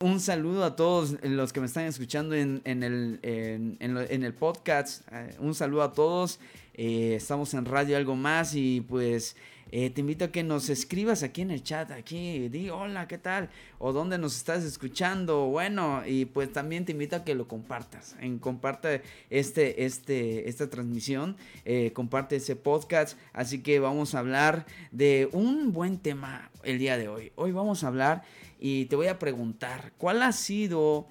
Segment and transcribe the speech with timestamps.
[0.00, 5.00] Un saludo a todos los que me están escuchando en, el, en, el, podcast.
[5.10, 6.38] Eh, un saludo a todos.
[6.74, 9.36] Eh, estamos en Radio Algo Más y pues
[9.72, 13.18] eh, te invito a que nos escribas aquí en el chat, aquí, di hola, ¿qué
[13.18, 13.50] tal?
[13.78, 18.14] O dónde nos estás escuchando, bueno, y pues también te invito a que lo compartas,
[18.20, 24.66] en comparte este, este, esta transmisión, eh, comparte ese podcast, así que vamos a hablar
[24.92, 27.32] de un buen tema el día de hoy.
[27.34, 28.22] Hoy vamos a hablar
[28.60, 31.08] y te voy a preguntar, ¿cuál ha sido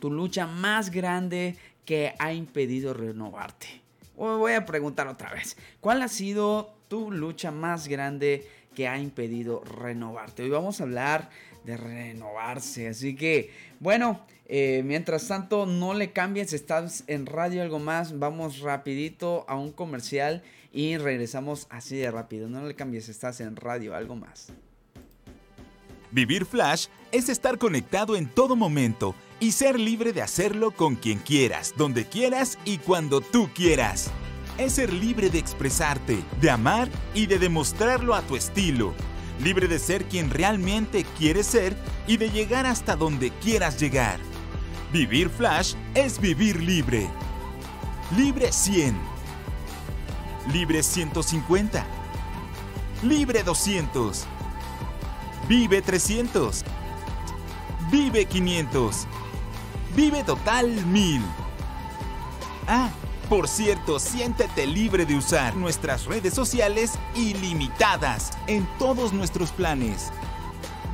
[0.00, 3.82] tu lucha más grande que ha impedido renovarte?
[4.16, 8.98] O voy a preguntar otra vez, ¿cuál ha sido tu lucha más grande que ha
[8.98, 10.42] impedido renovarte.
[10.42, 11.30] Hoy vamos a hablar
[11.64, 12.88] de renovarse.
[12.88, 13.50] Así que,
[13.80, 16.52] bueno, eh, mientras tanto, no le cambies.
[16.52, 18.18] Estás en radio algo más.
[18.18, 22.48] Vamos rapidito a un comercial y regresamos así de rápido.
[22.48, 23.08] No le cambies.
[23.08, 24.52] Estás en radio algo más.
[26.12, 31.18] Vivir Flash es estar conectado en todo momento y ser libre de hacerlo con quien
[31.18, 34.10] quieras, donde quieras y cuando tú quieras
[34.58, 38.94] es ser libre de expresarte, de amar y de demostrarlo a tu estilo.
[39.42, 41.76] Libre de ser quien realmente quieres ser
[42.06, 44.18] y de llegar hasta donde quieras llegar.
[44.92, 47.08] Vivir Flash es vivir libre.
[48.16, 48.96] Libre 100.
[50.52, 51.84] Libre 150.
[53.02, 54.24] Libre 200.
[55.48, 56.64] Vive 300.
[57.90, 59.06] Vive 500.
[59.94, 61.22] Vive total 1000.
[62.68, 62.90] Ah,
[63.28, 70.12] por cierto, siéntete libre de usar nuestras redes sociales ilimitadas en todos nuestros planes.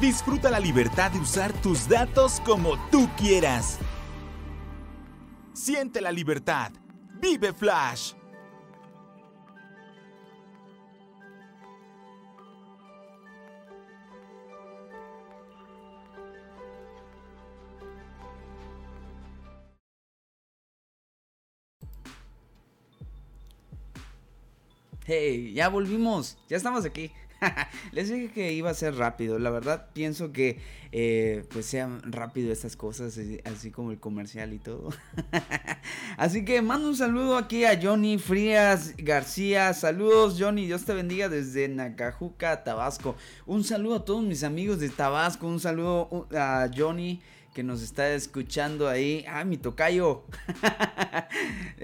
[0.00, 3.78] Disfruta la libertad de usar tus datos como tú quieras.
[5.52, 6.72] Siente la libertad.
[7.20, 8.14] Vive Flash.
[25.04, 27.10] Hey, ya volvimos, ya estamos aquí.
[27.92, 29.40] Les dije que iba a ser rápido.
[29.40, 30.60] La verdad pienso que
[30.92, 34.90] eh, pues sean rápido estas cosas, así como el comercial y todo.
[36.18, 39.74] así que mando un saludo aquí a Johnny Frías García.
[39.74, 43.16] Saludos Johnny, Dios te bendiga desde Nacajuca, Tabasco.
[43.44, 45.48] Un saludo a todos mis amigos de Tabasco.
[45.48, 47.20] Un saludo uh, a Johnny
[47.52, 49.24] que nos está escuchando ahí.
[49.28, 50.24] Ah, mi tocayo.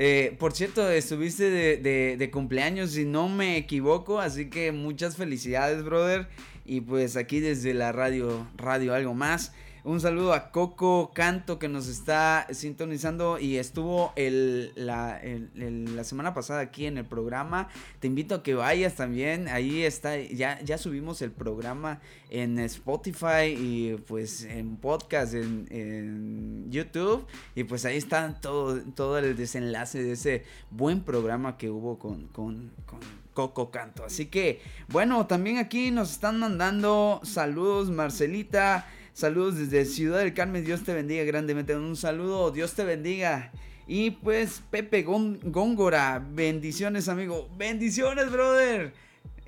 [0.00, 4.20] Eh, por cierto, estuviste de, de, cumpleaños, si no me equivoco.
[4.20, 6.28] Así que muchas felicidades, brother.
[6.64, 9.52] Y pues aquí desde la radio, radio algo más.
[9.88, 15.18] Un saludo a Coco Canto que nos está sintonizando y estuvo el, la,
[15.54, 17.68] la, semana pasada aquí en el programa.
[17.98, 19.48] Te invito a que vayas también.
[19.48, 27.26] Ahí está, ya, ya subimos el programa en Spotify y pues en podcast, en, YouTube.
[27.54, 32.28] Y pues ahí está todo, todo el desenlace de ese buen programa que hubo con,
[32.28, 33.00] con, con
[33.32, 34.04] Coco Canto.
[34.04, 38.86] Así que, bueno, también aquí nos están mandando saludos, Marcelita.
[39.18, 40.64] Saludos desde Ciudad del Carmen.
[40.64, 41.74] Dios te bendiga grandemente.
[41.74, 42.52] Un saludo.
[42.52, 43.50] Dios te bendiga.
[43.88, 46.24] Y pues Pepe Góngora.
[46.24, 47.50] Bendiciones, amigo.
[47.58, 48.92] Bendiciones, brother.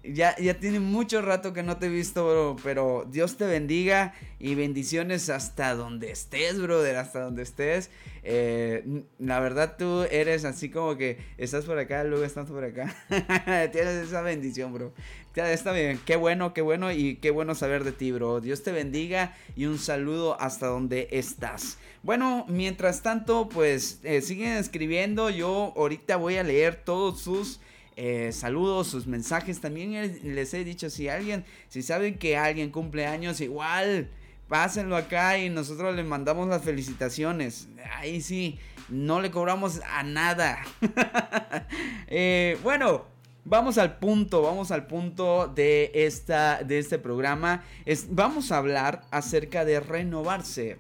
[0.03, 2.57] Ya, ya tiene mucho rato que no te he visto, bro.
[2.63, 6.97] Pero Dios te bendiga y bendiciones hasta donde estés, brother.
[6.97, 7.91] Hasta donde estés.
[8.23, 12.95] Eh, la verdad, tú eres así como que estás por acá, luego estás por acá.
[13.73, 14.93] Tienes esa bendición, bro.
[15.35, 16.01] Está bien.
[16.05, 18.41] Qué bueno, qué bueno y qué bueno saber de ti, bro.
[18.41, 21.79] Dios te bendiga y un saludo hasta donde estás.
[22.03, 25.31] Bueno, mientras tanto, pues eh, siguen escribiendo.
[25.31, 27.61] Yo ahorita voy a leer todos sus
[27.97, 29.61] eh, saludos, sus mensajes.
[29.61, 34.09] También les he dicho, si alguien, si saben que alguien cumple años, igual
[34.49, 37.69] pásenlo acá y nosotros le mandamos las felicitaciones.
[37.97, 38.59] Ahí sí,
[38.89, 40.59] no le cobramos a nada.
[42.13, 43.05] Eh, bueno,
[43.45, 47.63] vamos al punto, vamos al punto de, esta, de este programa.
[48.09, 50.79] Vamos a hablar acerca de renovarse.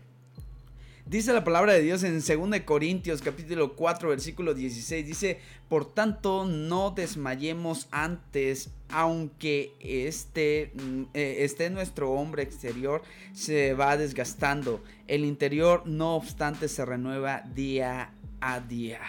[1.10, 5.04] Dice la palabra de Dios en 2 Corintios capítulo 4 versículo 16.
[5.04, 10.72] Dice, por tanto no desmayemos antes, aunque este,
[11.12, 13.02] esté nuestro hombre exterior
[13.32, 14.84] se va desgastando.
[15.08, 19.00] El interior no obstante se renueva día a día.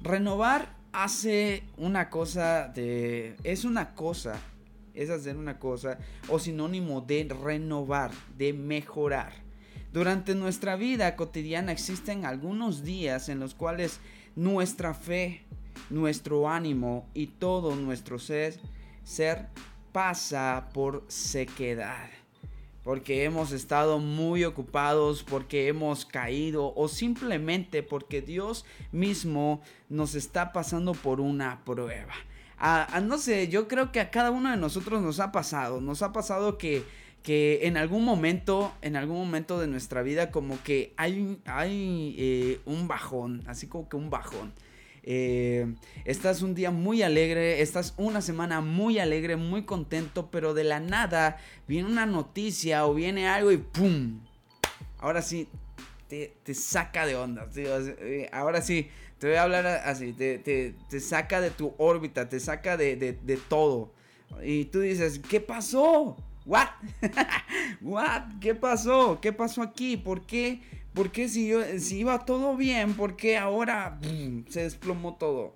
[0.00, 3.36] Renovar hace una cosa de...
[3.44, 4.40] es una cosa,
[4.94, 5.98] es hacer una cosa
[6.30, 9.47] o sinónimo de renovar, de mejorar.
[9.92, 14.00] Durante nuestra vida cotidiana existen algunos días en los cuales
[14.36, 15.44] nuestra fe,
[15.90, 18.60] nuestro ánimo y todo nuestro ser,
[19.92, 22.10] pasa por sequedad.
[22.88, 29.60] porque hemos estado muy ocupados, porque hemos caído o simplemente porque Dios mismo
[29.90, 32.14] nos está pasando por una prueba.
[32.56, 36.00] A, no sé, yo creo que a cada uno de nosotros nos ha pasado, nos
[36.00, 36.82] ha pasado que,
[37.28, 42.60] que en algún momento, en algún momento de nuestra vida como que hay, hay eh,
[42.64, 44.54] un bajón, así como que un bajón.
[45.02, 45.74] Eh,
[46.06, 50.80] estás un día muy alegre, estás una semana muy alegre, muy contento, pero de la
[50.80, 51.36] nada
[51.66, 54.20] viene una noticia o viene algo y ¡pum!
[54.96, 55.48] Ahora sí,
[56.08, 57.46] te, saca de onda.
[57.56, 58.88] Eh, ahora sí,
[59.18, 63.92] te voy a hablar así, te, saca de tu órbita, te saca de, de todo.
[64.42, 66.16] Y tú dices, ¿qué pasó?
[68.40, 69.20] ¿Qué pasó?
[69.20, 69.96] ¿Qué pasó aquí?
[69.96, 70.60] ¿Por qué?
[70.94, 71.52] ¿Por qué si,
[71.96, 72.94] iba todo bien?
[72.94, 73.98] ¿Por qué ahora
[74.48, 75.54] se desplomó todo?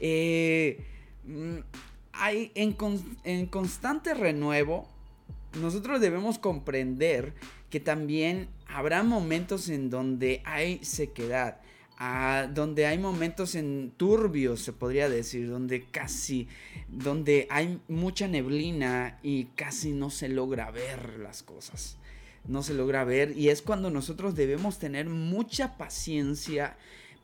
[0.00, 0.84] Eh,
[1.24, 1.58] mm,
[2.12, 4.88] hay en constante renuevo,
[5.60, 7.34] nosotros debemos comprender
[7.70, 11.61] que también habrá momentos en donde hay sequedad,
[12.52, 16.48] donde hay momentos en turbios, se podría decir, donde casi,
[16.88, 21.98] donde hay mucha neblina y casi no se logra ver las cosas
[22.46, 26.76] no se logra ver y es cuando nosotros debemos tener mucha paciencia,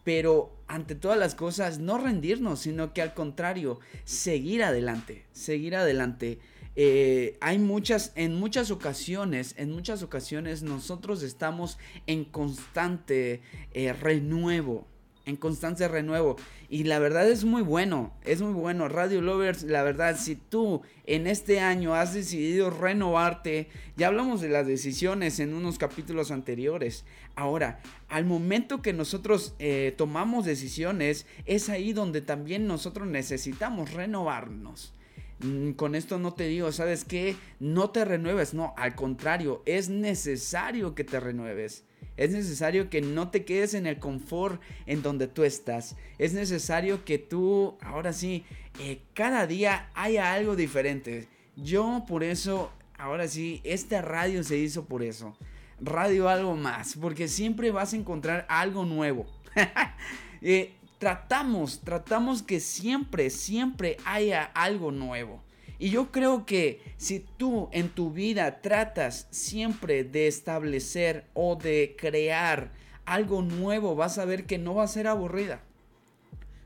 [0.05, 6.39] pero ante todas las cosas no rendirnos, sino que al contrario, seguir adelante, seguir adelante.
[6.81, 11.77] Eh, hay muchas, en muchas ocasiones, en muchas ocasiones nosotros estamos
[12.07, 13.41] en constante
[13.73, 14.87] eh, renuevo
[15.27, 16.37] en constante renuevo.
[16.71, 18.89] Y la verdad es muy bueno, es muy bueno.
[18.89, 24.49] Radio Lovers, la verdad, si tú en este año has decidido renovarte, ya hablamos de
[24.49, 27.05] las decisiones en unos capítulos anteriores.
[27.37, 34.95] Ahora, al momento que nosotros eh, tomamos decisiones, es ahí donde también nosotros necesitamos renovarnos.
[35.41, 37.37] Mm, con esto no te digo, ¿sabes qué?
[37.61, 41.85] No te renueves, no, al contrario, es necesario que te renueves.
[42.17, 45.95] Es necesario que no te quedes en el confort en donde tú estás.
[46.19, 48.45] Es necesario que tú, ahora sí,
[48.81, 51.29] eh, cada día haya algo diferente.
[51.57, 55.37] Yo por eso, ahora sí, esta radio se hizo por eso.
[55.81, 59.27] Radio algo más, porque siempre vas a encontrar algo nuevo.
[60.41, 65.43] Eh, tratamos, tratamos que siempre, siempre haya algo nuevo.
[65.79, 71.95] Y yo creo que si tú en tu vida tratas siempre de establecer o de
[71.97, 72.73] crear
[73.05, 75.63] algo nuevo, vas a ver que no va a ser aburrida.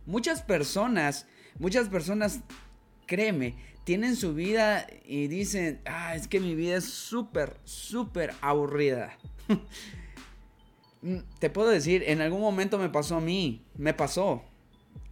[0.06, 1.26] Muchas personas,
[1.58, 2.40] muchas personas,
[3.06, 9.19] créeme, tienen su vida y dicen, ah, es que mi vida es súper, súper aburrida.
[11.02, 14.43] Mm, te puedo decir, en algún momento me pasó a mí, me pasó.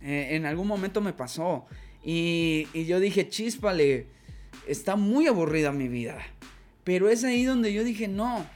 [0.00, 1.66] Eh, en algún momento me pasó.
[2.02, 4.06] Y, yo dije, chispale,
[4.66, 6.19] está muy aburrida mi vida.
[6.84, 8.46] Pero es ahí donde yo dije, no,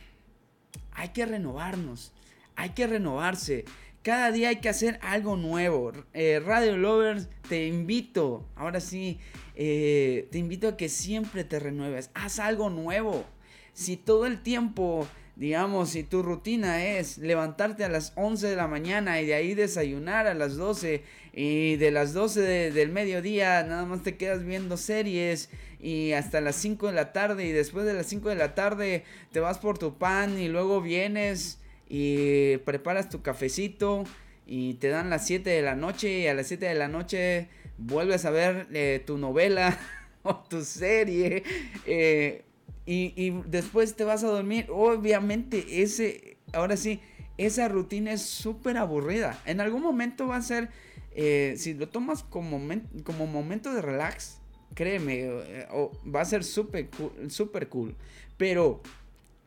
[0.93, 2.13] hay que renovarnos,
[2.57, 3.65] hay que renovarse.
[4.03, 5.93] Cada día hay que hacer algo nuevo.
[6.13, 9.19] Eh, Radio Lovers, te invito, ahora sí,
[9.55, 12.11] eh, te invito a que siempre te renueves.
[12.15, 13.25] Haz algo nuevo.
[13.73, 18.69] Si todo el tiempo digamos, si tu rutina es levantarte a las 11 de la
[18.69, 21.03] mañana y de ahí desayunar a las 12
[21.33, 25.51] y de las 12 del mediodía nada más te quedas viendo series
[25.81, 29.05] y hasta las 5 de la tarde y después de las 5 de la tarde
[29.33, 34.05] te vas por tu pan y luego vienes y preparas tu cafecito
[34.47, 37.49] y te dan las 7 de la noche y a las 7 de la noche
[37.77, 39.79] vuelves a ver eh, tu novela
[40.23, 41.43] o tu serie.
[41.87, 42.45] Eh,
[42.87, 44.67] y, después te vas a dormir.
[44.71, 47.01] Obviamente, ese, ahora sí,
[47.39, 49.41] esa rutina es súper aburrida.
[49.47, 50.71] En algún momento va a ser,
[51.13, 52.61] eh, si lo tomas como,
[53.05, 54.41] como momento de relax,
[54.75, 55.67] créeme, eh,
[56.15, 57.97] va a ser súper cool, super cool.
[58.37, 58.83] Pero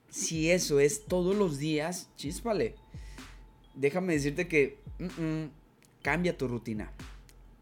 [0.10, 2.76] si eso es todos los días, chispale.
[3.76, 4.80] Déjame decirte que
[6.02, 6.92] cambia tu rutina.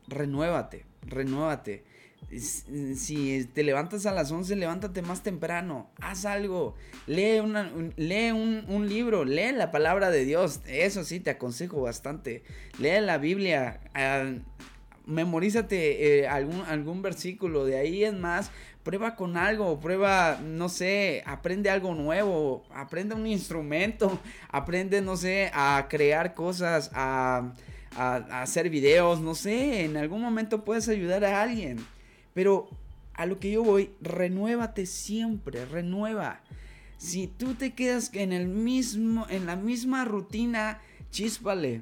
[0.07, 1.83] Renuévate, renuévate
[2.31, 6.75] si te levantas a las 11, levántate más temprano, haz algo,
[7.07, 11.81] lee, una, un, lee un, libro, lee la palabra de Dios, eso sí te aconsejo
[11.81, 12.43] bastante,
[12.79, 13.79] lee la Biblia,
[15.05, 18.51] memorízate eh, algún, algún versículo, de ahí es más,
[18.83, 25.51] prueba con algo, prueba, no sé, aprende algo nuevo, aprende un instrumento, aprende, no sé,
[25.53, 27.53] a crear cosas, a
[27.97, 31.77] hacer videos, no sé, en algún momento puedes ayudar a alguien.
[32.35, 32.67] Pero
[33.13, 36.41] a lo que yo voy, renuévate siempre, renueva.
[36.97, 41.81] Si tú te quedas en el mismo, en la misma rutina, chispale.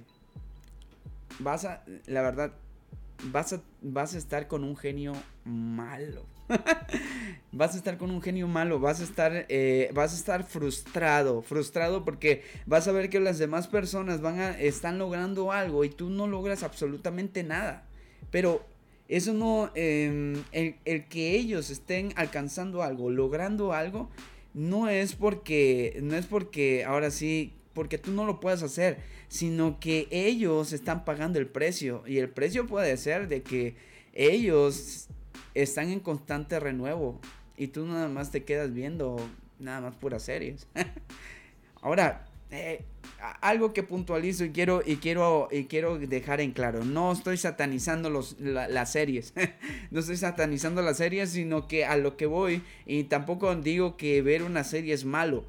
[1.39, 2.53] Vas a, la verdad,
[3.31, 6.27] vas a, vas a estar con un genio malo.
[7.51, 11.41] vas a estar con un genio malo, vas a estar, eh, vas a estar frustrado,
[11.41, 15.89] frustrado porque vas a ver que las demás personas van a, están logrando algo y
[15.89, 17.87] tú no logras absolutamente nada.
[18.29, 18.63] Pero
[19.17, 24.09] eso no, em, el, el, que ellos estén alcanzando algo, logrando algo,
[24.55, 29.79] no es porque, no es porque ahora sí, porque tú no lo puedas hacer, sino
[29.79, 33.75] que ellos están pagando el precio y el precio puede ser de que
[34.13, 35.07] ellos
[35.53, 37.19] están en constante renuevo
[37.55, 39.17] y tú nada más te quedas viendo
[39.59, 40.67] nada más puras series.
[41.81, 42.85] Ahora, eh,
[43.41, 48.11] algo que puntualizo y quiero, y quiero, y quiero dejar en claro, no estoy satanizando
[48.11, 49.33] los, las series,
[49.91, 54.21] no estoy satanizando las series, sino que a lo que voy, y tampoco digo que
[54.21, 55.45] ver una serie es malo,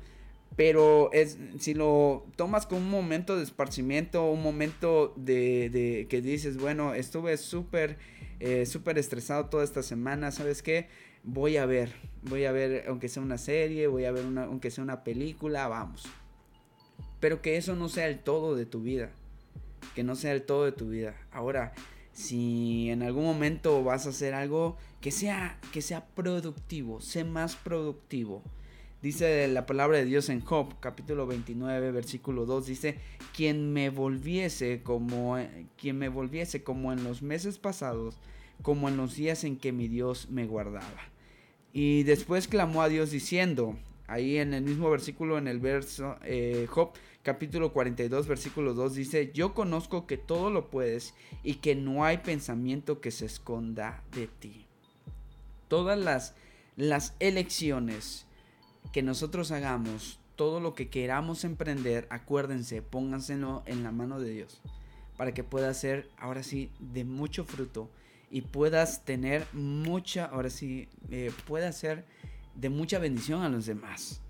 [0.57, 6.57] pero es, si lo tomas como un momento de esparcimiento, un momento de, que dices,
[6.57, 7.99] bueno, estuve súper
[8.41, 10.89] eh, súper estresado toda esta semana, ¿sabes qué?
[11.23, 11.93] Voy a ver,
[12.23, 16.09] voy a ver, aunque sea una serie, voy a ver aunque sea una película, vamos.
[17.25, 19.09] Pero que eso no sea el todo de tu vida,
[19.95, 21.17] que no sea el todo de tu vida.
[21.33, 21.73] Ahora,
[22.13, 27.57] si en algún momento vas a hacer algo que sea, que sea productivo, sé más
[27.57, 28.43] productivo.
[29.01, 32.99] Dice la palabra de Dios en Job, capítulo 29, versículo 2, dice,
[33.35, 35.39] quien me volviese como
[35.79, 38.19] quien me volviese como en los meses pasados,
[38.61, 41.09] como en los días en que mi Dios me guardaba.
[41.73, 46.67] Y después clamó a Dios diciendo, ahí en el mismo versículo, en el verso eh,
[46.69, 46.93] Job
[47.25, 52.19] capítulo 42, versículo 2 dice, yo conozco que todo lo puedes y que no hay
[52.19, 54.67] pensamiento que se esconda de ti.
[55.69, 56.35] Todas las,
[56.77, 58.27] las elecciones,
[58.93, 64.61] que nosotros hagamos, todo lo que queramos emprender, acuérdense, pónganselo en la mano de Dios.
[65.17, 67.89] Para que pueda ser, ahora sí, de mucho fruto.
[68.31, 72.05] Y puedas tener mucha, ahora sí, eh, pueda ser
[72.55, 74.21] de mucha bendición a los demás.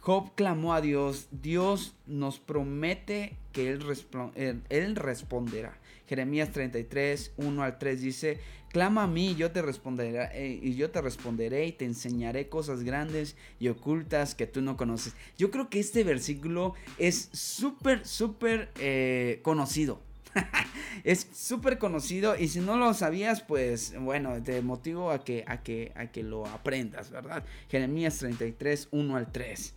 [0.00, 5.78] Job clamó a Dios, Dios nos promete que Él, responderá.
[6.08, 8.40] Jeremías 33, 1 al 3 dice,
[8.70, 12.82] clama a mí yo te responderé, eh, y yo te responderé y te enseñaré cosas
[12.82, 15.14] grandes y ocultas que tú no conoces.
[15.36, 20.00] Yo creo que este versículo es súper, súper eh, conocido.
[21.04, 25.62] es súper conocido y si no lo sabías, pues bueno, te motivo a que, a
[25.62, 27.44] que, a que lo aprendas, ¿verdad?
[27.68, 29.74] Jeremías 33, 1 al 3.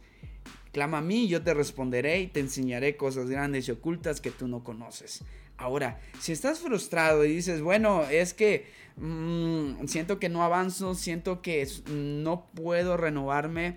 [0.74, 4.48] Clama a mí, yo te responderé y te enseñaré cosas grandes y ocultas que tú
[4.48, 5.24] no conoces.
[5.56, 8.66] Ahora, si estás frustrado y dices, bueno, es que
[8.98, 13.76] mm, siento que no avanzo, siento que no puedo renovarme,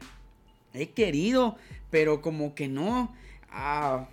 [0.73, 1.57] he querido,
[1.91, 3.15] pero como que no.
[3.51, 4.09] Ah,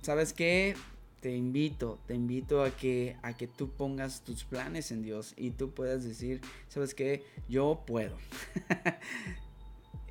[0.00, 0.76] ¿Sabes qué?
[1.20, 5.50] Te invito, te invito a que, a que tú pongas tus planes en Dios y
[5.50, 7.24] tú puedas decir, ¿sabes qué?
[7.48, 8.16] Yo puedo.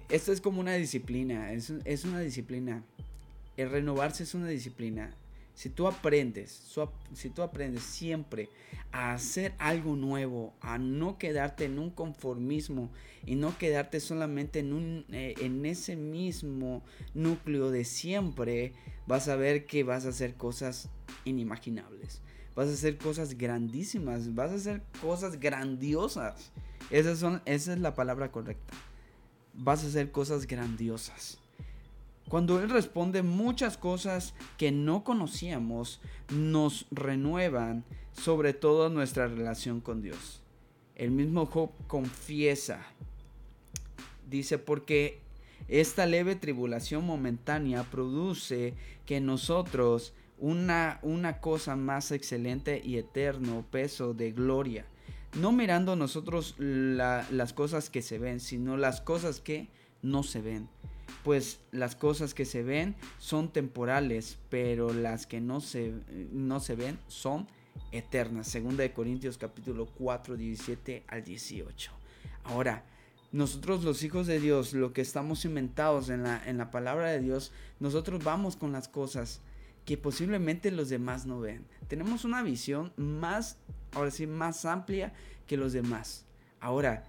[0.09, 2.81] Esto es como una disciplina, es, es una disciplina.
[3.57, 5.13] El renovarse es una disciplina.
[5.53, 6.61] Si tú aprendes,
[7.13, 8.47] si tú aprendes siempre
[8.91, 12.89] a hacer algo nuevo, a no quedarte en un conformismo
[13.25, 16.83] y no quedarte solamente en, un, eh, en ese mismo
[17.13, 18.73] núcleo de siempre,
[19.07, 20.89] vas a ver que vas a hacer cosas
[21.25, 22.21] inimaginables.
[22.55, 26.51] Vas a hacer cosas grandísimas, vas a hacer cosas grandiosas.
[26.91, 28.73] Esas son, esa es la palabra correcta.
[29.57, 31.39] Vas a hacer cosas grandiosas.
[32.29, 40.01] Cuando Él responde muchas cosas que no conocíamos, nos renuevan sobre todo nuestra relación con
[40.01, 40.41] Dios.
[40.95, 42.85] El mismo Job confiesa,
[44.29, 45.21] dice, porque
[45.67, 48.73] esta leve tribulación momentánea produce
[49.05, 54.85] que nosotros una, una cosa más excelente y eterno peso de gloria.
[55.35, 59.69] No mirando nosotros las cosas que se ven, sino las cosas que
[60.01, 60.69] no se ven
[61.27, 65.93] pues las cosas que se ven son temporales, pero las que no se,
[66.31, 67.47] no se ven son
[67.91, 68.47] eternas.
[68.47, 71.91] Segunda de Corintios capítulo 4, 17 al 18.
[72.45, 72.85] Ahora,
[73.33, 77.19] nosotros los hijos de Dios, lo que estamos inventados en la, en la palabra de
[77.19, 79.41] Dios, nosotros vamos con las cosas
[79.87, 81.65] que posiblemente los demás no ven.
[81.87, 83.57] Tenemos una visión más,
[83.93, 85.13] ahora sí, más amplia
[85.47, 86.25] que los demás.
[86.59, 87.05] Ahora,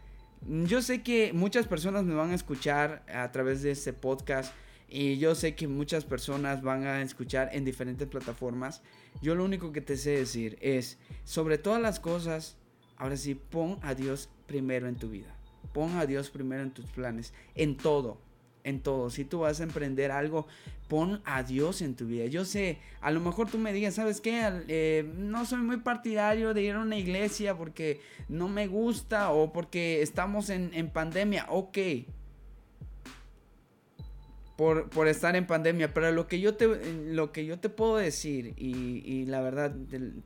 [0.46, 4.54] yo sé que muchas personas me van a escuchar a través de este podcast
[4.88, 8.80] y yo sé que muchas personas van a escuchar en diferentes plataformas.
[9.20, 12.58] Yo lo único que te sé decir es, sobre todas las cosas,
[12.96, 15.36] ahora sí, pon a Dios primero en tu vida.
[15.72, 18.20] Pon a Dios primero en tus planes, en todo,
[18.68, 19.10] en todo.
[19.10, 20.46] Si tú vas a emprender algo,
[20.88, 22.26] pon a Dios en tu vida.
[22.26, 24.48] Yo sé, a lo mejor tú me digas, ¿sabes qué?
[24.68, 29.52] Eh, no soy muy partidario de ir a una iglesia porque no me gusta o
[29.52, 31.46] porque estamos en, en pandemia.
[31.48, 31.78] Ok,
[34.58, 35.94] por, estar en pandemia.
[35.94, 36.66] Pero lo que yo te,
[37.12, 39.72] lo que yo te puedo decir, y, la verdad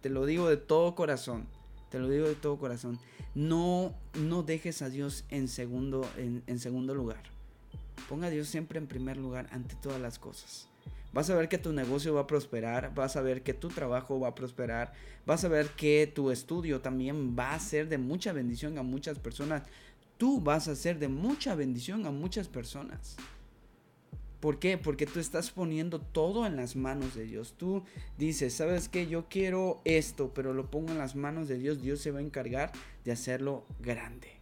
[0.00, 1.46] te, lo digo de todo corazón,
[1.90, 2.98] te lo digo de todo corazón,
[3.34, 7.22] no, no dejes a Dios en segundo, en, segundo lugar.
[8.08, 10.68] Ponga a Dios siempre en primer lugar ante todas las cosas.
[11.12, 14.18] Vas a ver que tu negocio va a prosperar, vas a ver que tu trabajo
[14.18, 14.92] va a prosperar,
[15.26, 19.18] vas a ver que tu estudio también va a ser de mucha bendición a muchas
[19.18, 19.62] personas.
[20.16, 23.16] Tú vas a ser de mucha bendición a muchas personas.
[24.40, 24.76] ¿Por qué?
[24.76, 27.54] Porque tú estás poniendo todo en las manos de Dios.
[27.56, 27.84] Tú
[28.18, 29.06] dices, ¿sabes qué?
[29.06, 31.80] Yo quiero esto, pero lo pongo en las manos de Dios.
[31.80, 32.72] Dios se va a encargar
[33.04, 34.32] de hacerlo grande.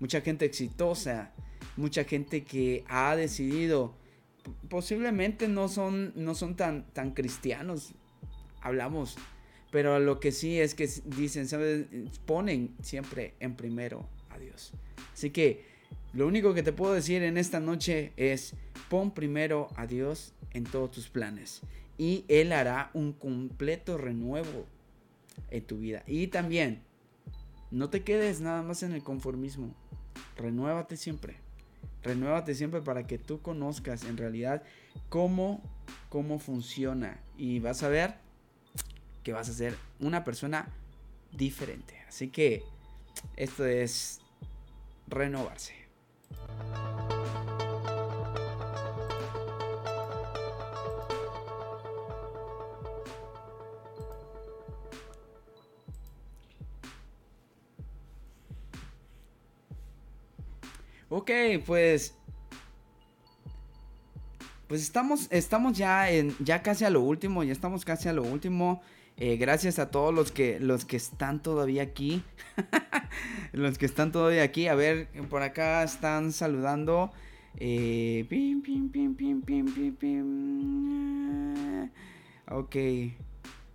[0.00, 1.32] Mucha gente exitosa,
[1.78, 3.94] mucha gente que ha decidido,
[4.68, 7.94] posiblemente no son, no son tan, tan cristianos,
[8.60, 9.16] hablamos,
[9.70, 11.86] pero lo que sí es que dicen, ¿sabes?
[12.26, 14.72] Ponen siempre en primero a Dios.
[15.12, 15.64] Así que
[16.12, 18.54] lo único que te puedo decir en esta noche es,
[18.88, 21.60] pon primero a Dios en todos tus planes
[21.96, 24.66] y Él hará un completo renuevo
[25.50, 26.02] en tu vida.
[26.08, 26.82] Y también,
[27.70, 29.76] no te quedes nada más en el conformismo,
[30.36, 31.47] renuévate siempre.
[32.02, 34.62] Renuévate siempre para que tú conozcas en realidad
[35.08, 35.62] cómo,
[36.08, 37.20] cómo funciona.
[37.36, 38.14] Y vas a ver
[39.22, 40.68] que vas a ser una persona
[41.32, 41.98] diferente.
[42.08, 42.62] Así que
[43.36, 44.20] esto es
[45.08, 45.74] renovarse.
[61.18, 61.32] Ok,
[61.66, 62.14] pues.
[64.68, 68.22] Pues estamos, estamos ya en, ya casi a lo último, ya estamos casi a lo
[68.22, 68.80] último.
[69.16, 72.22] Eh, gracias a todos los que, los que están todavía aquí.
[73.52, 74.68] los que están todavía aquí.
[74.68, 77.10] A ver, por acá están saludando.
[77.56, 81.90] Eh, pim, pim, pim, pim, pim, pim, pim.
[82.48, 82.76] Ok.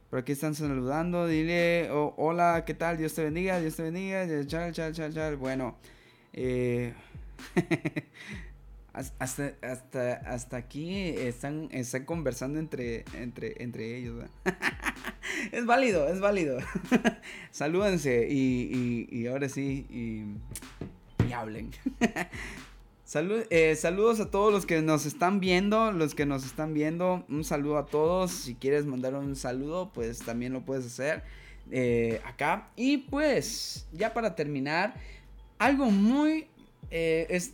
[0.09, 1.27] Por aquí están saludando.
[1.27, 2.97] Dile, hola, ¿qué tal?
[2.97, 4.25] Dios te bendiga, Dios te bendiga.
[4.45, 5.35] Chal, chal, chal, chal.
[5.35, 5.75] Bueno.
[6.31, 6.93] Eh,
[8.93, 14.25] hasta, hasta, hasta aquí están, están conversando entre, entre, entre ellos.
[15.51, 16.57] es válido, es válido.
[17.51, 21.71] Salúdense y, y, ahora sí, y, y hablen.
[23.49, 27.43] Eh, saludos a todos los que nos están viendo, los que nos están viendo, un
[27.43, 28.31] saludo a todos.
[28.31, 31.23] Si quieres mandar un saludo, pues también lo puedes hacer
[31.69, 32.69] eh, acá.
[32.75, 34.95] Y pues, ya para terminar,
[35.59, 36.47] algo muy
[36.95, 37.53] eh, es,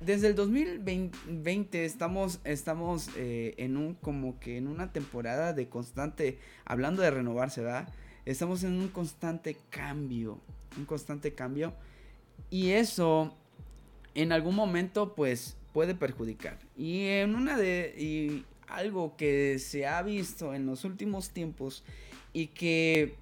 [0.00, 6.38] desde el 2020 estamos, estamos eh, en un como que en una temporada de constante,
[6.64, 7.92] hablando de renovarse, ¿verdad?
[8.24, 10.40] Estamos en un constante cambio,
[10.78, 11.74] un constante cambio.
[12.48, 13.36] Y eso
[14.14, 16.58] en algún momento pues puede perjudicar.
[16.78, 21.84] Y en una de y algo que se ha visto en los últimos tiempos
[22.32, 23.16] y que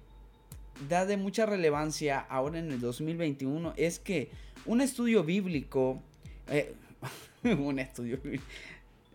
[0.87, 4.31] da de mucha relevancia ahora en el 2021 es que
[4.65, 6.01] un estudio bíblico,
[6.47, 6.73] eh,
[7.43, 8.19] un estudio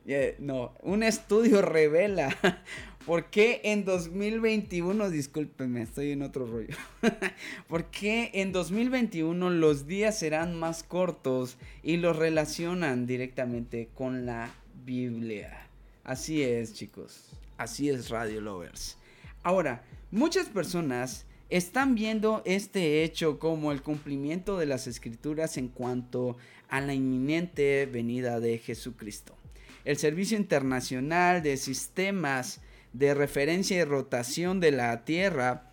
[0.07, 2.37] eh, no, un estudio revela
[3.07, 6.77] por qué en 2021, discúlpenme, estoy en otro rollo,
[7.69, 14.53] por qué en 2021 los días serán más cortos y los relacionan directamente con la
[14.85, 15.69] Biblia.
[16.05, 18.99] Así es, chicos, así es, Radio Lovers.
[19.43, 21.25] Ahora, muchas personas
[21.57, 26.37] están viendo este hecho como el cumplimiento de las escrituras en cuanto
[26.69, 29.37] a la inminente venida de Jesucristo.
[29.85, 32.61] El Servicio Internacional de Sistemas
[32.93, 35.71] de Referencia y Rotación de la Tierra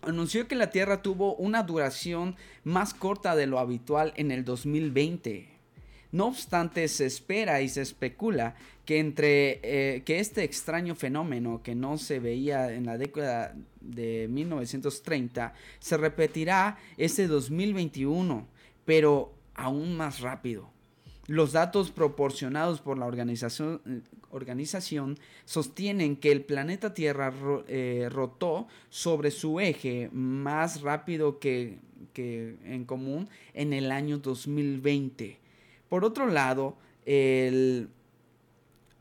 [0.00, 5.46] anunció que la Tierra tuvo una duración más corta de lo habitual en el 2020.
[6.10, 8.54] No obstante, se espera y se especula
[8.86, 13.54] que entre eh, que este extraño fenómeno que no se veía en la década
[13.88, 18.46] de 1930 se repetirá ese 2021,
[18.84, 20.70] pero aún más rápido.
[21.26, 23.82] Los datos proporcionados por la organización,
[24.30, 27.32] organización sostienen que el planeta Tierra
[27.66, 31.78] eh, rotó sobre su eje más rápido que,
[32.14, 35.48] que en común en el año 2020
[35.88, 37.88] por otro lado, el,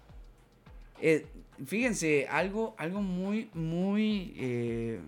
[1.02, 1.26] Eh,
[1.66, 5.00] fíjense, algo, algo muy, muy, eh,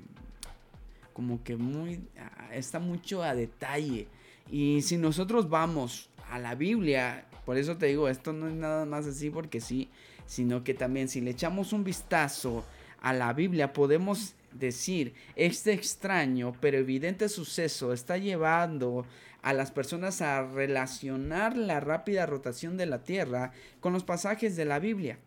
[1.14, 4.08] como que muy, ah, está mucho a detalle.
[4.52, 8.86] Y si nosotros vamos a la Biblia, por eso te digo, esto no es nada
[8.86, 9.90] más así porque sí,
[10.26, 12.64] sino que también si le echamos un vistazo
[13.02, 19.06] a la Biblia podemos decir, este extraño pero evidente suceso está llevando
[19.42, 24.66] a las personas a relacionar la rápida rotación de la Tierra con los pasajes de
[24.66, 25.20] la Biblia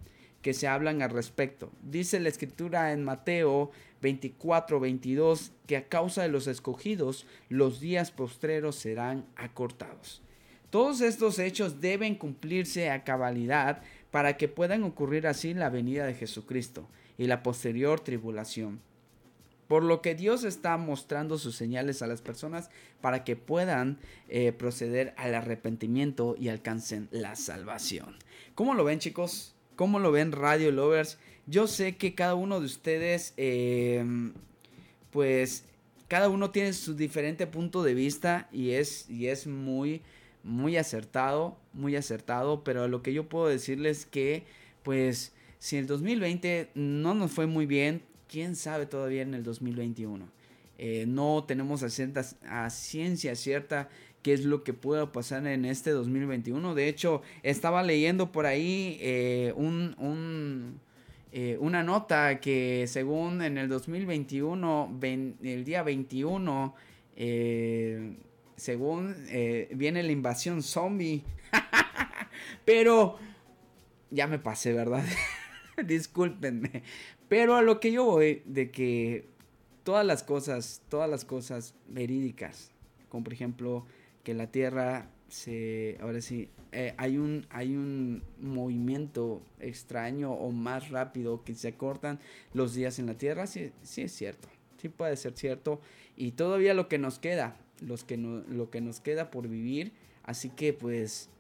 [0.43, 1.71] que se hablan al respecto.
[1.83, 3.71] Dice la escritura en Mateo
[4.03, 10.23] 24, 22 que a causa de los escogidos los días postreros serán acortados.
[10.71, 16.15] Todos estos hechos deben cumplirse a cabalidad para que puedan ocurrir así la venida de
[16.15, 18.81] Jesucristo y la posterior tribulación.
[19.69, 24.53] Por lo que Dios está mostrando sus señales a las personas para que puedan eh,
[24.53, 28.17] proceder al arrepentimiento y alcancen la salvación.
[28.55, 29.55] ¿Cómo lo ven chicos?
[29.77, 31.19] ¿Cómo lo ven Radio Lovers?
[31.47, 34.33] Yo sé que cada uno de ustedes, em,
[35.11, 35.65] pues,
[36.09, 40.03] cada uno tiene su diferente punto de vista y es, y es muy,
[40.43, 44.45] muy acertado, muy acertado, pero lo que yo puedo decirles que,
[44.83, 50.29] pues, si el 2020 no nos fue muy bien, quién sabe todavía en el 2021.
[50.81, 53.89] Eh, no tenemos a, ciencia cierta
[54.23, 56.75] qué es lo que pueda pasar en este 2021.
[56.75, 60.79] De hecho, estaba leyendo por ahí eh, un,
[61.33, 64.99] eh, una nota que según en el 2021,
[65.43, 66.75] el día 21,
[68.57, 69.17] según
[69.75, 71.25] viene la invasión zombie.
[72.65, 73.19] Pero
[74.11, 75.05] ya me pasé, ¿verdad?
[75.85, 76.83] Discúlpenme.
[77.29, 79.27] Pero a lo que yo voy, de que
[79.85, 82.71] todas las cosas, todas las cosas verídicas,
[83.09, 83.87] como por ejemplo
[84.25, 90.91] que la Tierra se, ahora sí, eh, hay un, hay un movimiento extraño o más
[90.91, 92.19] rápido que se cortan
[92.55, 94.49] los días en la Tierra, sí, sí es cierto,
[94.81, 95.81] sí puede ser cierto
[96.17, 99.93] y todavía lo que nos queda, los que lo que nos queda por vivir,
[100.25, 101.31] así que pues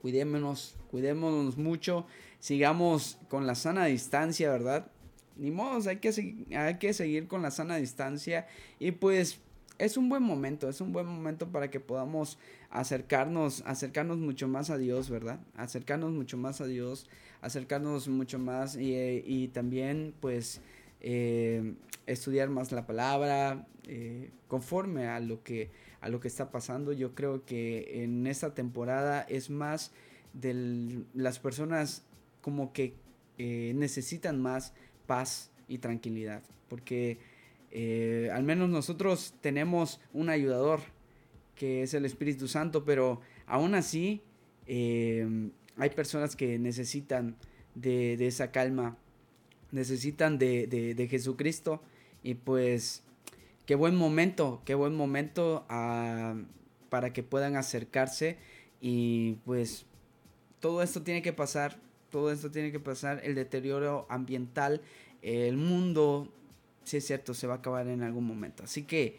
[0.00, 2.06] cuidémonos, cuidémonos mucho
[2.40, 4.90] sigamos con la sana distancia, ¿verdad?
[5.38, 8.46] Ni modo, hay que, hay que seguir con la sana distancia
[8.78, 9.40] y pues
[9.78, 12.38] es un buen momento, es un buen momento para que podamos
[12.70, 15.40] acercarnos, acercarnos mucho más a Dios, ¿verdad?
[15.56, 17.06] Acercarnos mucho más a Dios,
[17.40, 20.60] acercarnos mucho más y, también pues
[21.00, 21.74] eh,
[22.06, 25.70] estudiar más la palabra eh, conforme a lo que
[26.00, 26.92] a lo que está pasando.
[26.92, 29.92] Yo creo que en esta temporada es más
[30.32, 32.04] de las personas
[32.40, 32.94] como que
[33.38, 34.72] eh, necesitan más
[35.08, 36.44] paz y tranquilidad.
[36.68, 37.18] Porque
[37.72, 40.80] eh, al menos nosotros tenemos un ayudador
[41.56, 44.22] que es el Espíritu Santo, pero aún así
[44.66, 47.36] eh, hay personas que necesitan
[47.74, 48.96] de, esa calma,
[49.72, 51.82] necesitan de, Jesucristo
[52.22, 53.02] y pues
[53.66, 56.36] qué buen momento, qué buen momento ah,
[56.90, 58.36] para que puedan acercarse
[58.80, 59.86] y pues
[60.60, 61.78] todo esto tiene que pasar
[62.10, 64.80] todo esto tiene que pasar, el deterioro ambiental,
[65.22, 66.32] el mundo,
[66.84, 68.62] si es cierto, se va a acabar en algún momento.
[68.62, 69.18] Así que,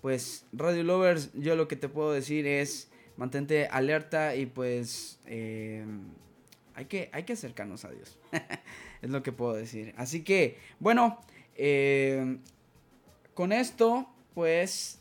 [0.00, 5.84] pues, Radio Lovers, yo lo que te puedo decir es, mantente alerta y pues eh,
[6.74, 8.18] hay, que, hay que acercarnos a Dios.
[9.02, 9.92] es lo que puedo decir.
[9.98, 11.20] Así que, bueno,
[11.56, 12.38] eh,
[13.34, 14.99] con esto, pues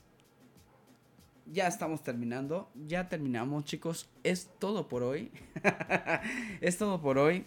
[1.51, 2.69] ya estamos terminando.
[2.75, 4.09] Ya terminamos, chicos.
[4.23, 5.31] Es todo por hoy.
[6.61, 7.45] es todo por hoy.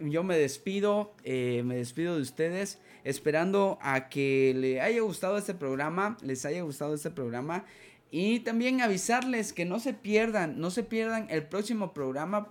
[0.00, 1.14] Yo me despido.
[1.24, 2.80] Eh, me despido de ustedes.
[3.04, 6.16] Esperando a que le haya gustado este programa.
[6.22, 7.64] Les haya gustado este programa.
[8.10, 10.60] Y también avisarles que no se pierdan.
[10.60, 12.48] No se pierdan el próximo programa.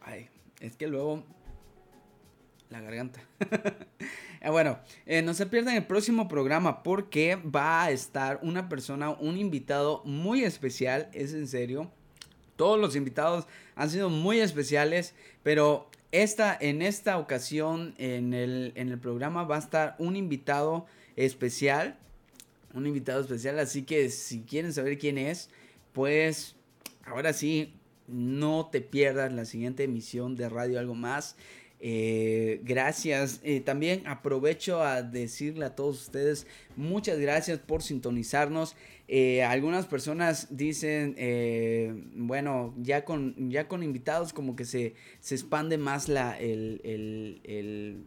[0.00, 0.28] Ay,
[0.60, 1.24] es que luego
[2.68, 3.20] la garganta.
[4.44, 9.10] Eh, bueno, eh, no se pierdan el próximo programa porque va a estar una persona,
[9.10, 11.90] un invitado muy especial, es en serio.
[12.56, 18.90] Todos los invitados han sido muy especiales, pero esta, en esta ocasión en el, en
[18.90, 20.84] el programa va a estar un invitado
[21.16, 21.96] especial.
[22.74, 25.48] Un invitado especial, así que si quieren saber quién es,
[25.92, 26.54] pues
[27.06, 27.72] ahora sí,
[28.08, 31.36] no te pierdas la siguiente emisión de Radio Algo Más.
[31.86, 33.40] Eh, gracias.
[33.42, 38.74] Eh, también aprovecho a decirle a todos ustedes muchas gracias por sintonizarnos.
[39.06, 41.14] Eh, algunas personas dicen,
[42.14, 46.38] bueno, ya con, ya con invitados como que se, se expande más la,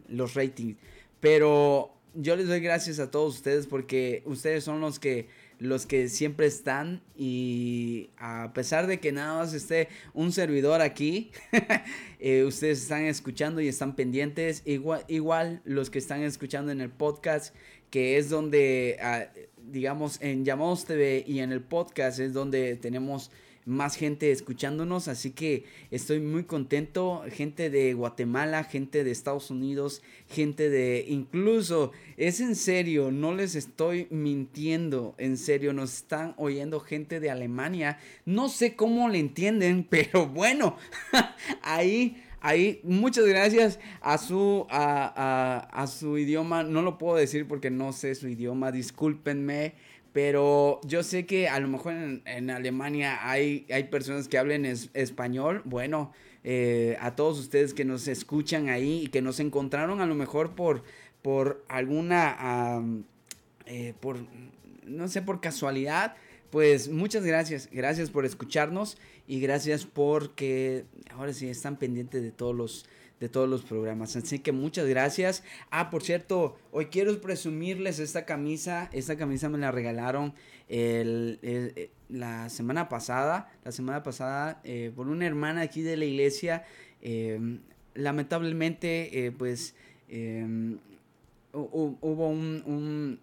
[0.08, 0.76] los ratings.
[1.20, 5.28] Pero yo les doy gracias a todos ustedes porque ustedes son los que
[5.58, 11.30] los que siempre están y a pesar de que nada más esté un servidor aquí,
[12.20, 14.62] eh, ustedes están escuchando y están pendientes.
[14.64, 17.54] Igual, igual los que están escuchando en el podcast,
[17.90, 23.30] que es donde, ah, digamos, en Llamados TV y en el podcast es donde tenemos
[23.68, 30.02] más gente escuchándonos, así que estoy muy contento, gente de Guatemala, gente de Estados Unidos,
[30.26, 36.80] gente de incluso, es en serio, no les estoy mintiendo, en serio, nos están oyendo
[36.80, 40.76] gente de Alemania, no sé cómo le entienden, pero bueno,
[41.62, 42.24] ahí...
[42.40, 45.12] Ahí, muchas gracias a su, a,
[45.72, 46.62] a, a su idioma.
[46.62, 48.70] No lo puedo decir porque no sé su idioma.
[48.70, 49.74] Discúlpenme.
[50.18, 55.62] Pero yo sé que a lo mejor en, Alemania hay, hay personas que hablen español.
[55.64, 56.10] Bueno,
[56.42, 60.56] eh, a todos ustedes que nos escuchan ahí y que nos encontraron a lo mejor
[60.56, 60.82] por,
[61.22, 62.82] por alguna,
[63.66, 64.16] eh, por,
[64.84, 66.16] no sé, por casualidad.
[66.50, 72.56] Pues muchas gracias, gracias por escucharnos y gracias porque ahora sí están pendientes de todos
[72.56, 72.86] los
[73.20, 74.16] de todos los programas.
[74.16, 75.42] Así que muchas gracias.
[75.70, 78.88] Ah, por cierto, hoy quiero presumirles esta camisa.
[78.92, 80.34] Esta camisa me la regalaron
[80.68, 83.50] eh, la semana pasada.
[83.64, 86.64] La semana pasada eh, por una hermana aquí de la iglesia.
[87.00, 87.60] Em,
[87.94, 89.74] lamentablemente, eh, pues
[90.08, 90.78] em,
[91.52, 93.20] hubo un...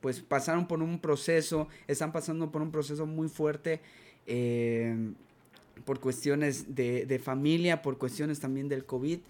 [0.00, 3.80] pues pasaron por un proceso, están pasando por un proceso muy fuerte
[4.26, 5.14] em,
[5.84, 9.20] por cuestiones de, familia, por cuestiones también del COVID,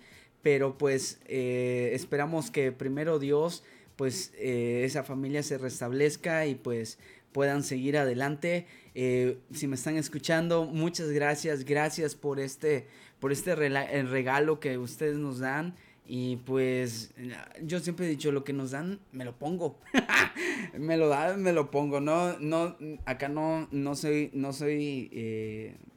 [0.43, 3.65] pero pues eh, esperamos que primero Dios,
[3.97, 6.99] pues eh, esa familia se restablezca y pues
[7.33, 8.67] puedan seguir adelante.
[8.95, 12.87] Eh, si me están escuchando, muchas gracias, gracias por este,
[13.21, 15.75] por este regalo que ustedes nos dan.
[16.07, 17.15] Y pues
[17.63, 19.81] yo siempre he dicho, lo que nos dan, me lo pongo.
[20.79, 22.01] me lo dan, me lo pongo.
[22.01, 22.77] No, no,
[23.07, 25.09] acá no, no soy, no soy,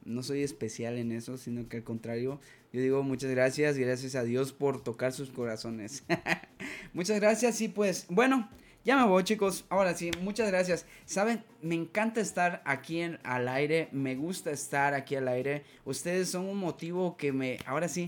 [0.07, 2.39] no soy especial en eso, sino que al contrario,
[2.73, 6.03] yo digo muchas gracias, gracias a Dios por tocar sus corazones.
[6.93, 8.49] muchas gracias y pues, bueno,
[8.87, 9.65] ya me voy chicos.
[9.69, 10.85] Ahora sí, muchas gracias.
[11.05, 15.63] Saben, me encanta estar aquí en, al aire, me gusta estar aquí al aire.
[15.83, 18.07] Ustedes son un motivo que me, ahora sí,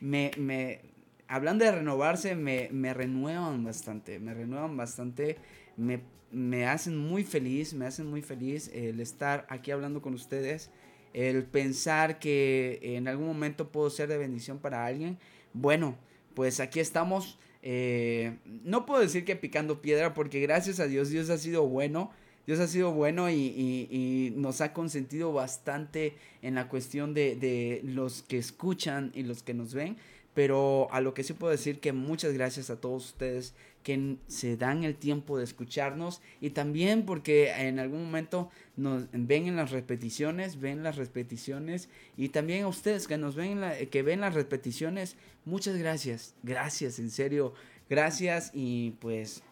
[0.00, 0.80] me, me
[1.28, 5.36] hablando de renovarse, me, me renuevan bastante, me renuevan bastante,
[5.76, 10.70] me, me, hacen muy feliz, me hacen muy feliz el estar aquí hablando con ustedes,
[11.14, 15.16] el pensar que en algún momento puedo ser de bendición para alguien.
[15.54, 15.96] Bueno,
[16.34, 17.38] pues aquí estamos.
[17.62, 22.10] Eh, no puedo decir que picando piedra porque gracias a Dios Dios ha sido bueno.
[22.46, 27.80] Dios ha sido bueno y, y, nos ha consentido bastante en la cuestión de, de,
[27.84, 29.96] los que escuchan y los que nos ven.
[30.34, 34.56] Pero a lo que sí puedo decir que muchas gracias a todos ustedes que se
[34.56, 39.70] dan el tiempo de escucharnos y también porque en algún momento nos ven en las
[39.70, 43.60] repeticiones, ven las repeticiones y también a ustedes que nos ven,
[43.92, 47.54] que ven las repeticiones, muchas gracias, gracias, en serio,
[47.88, 49.44] gracias y pues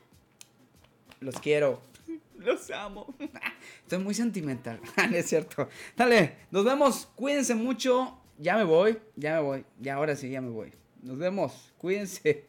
[1.20, 1.80] los quiero,
[2.38, 3.14] los amo.
[3.84, 4.80] Estoy muy sentimental,
[5.14, 5.68] es cierto.
[5.96, 10.40] Dale, nos vemos, cuídense mucho ya me voy, ya me voy, ya ahora sí, ya
[10.40, 10.72] me voy.
[11.02, 12.46] Nos vemos, cuídense,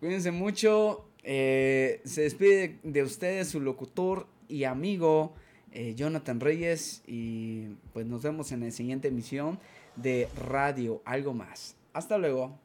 [0.00, 1.07] cuídense mucho.
[1.22, 5.34] Eh, se despide de ustedes su locutor y amigo
[5.72, 9.58] eh, Jonathan Reyes y pues nos vemos en la siguiente emisión
[9.96, 11.76] de Radio Algo Más.
[11.92, 12.58] Hasta luego.